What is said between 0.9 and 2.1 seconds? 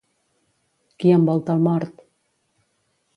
Qui envolta el mort?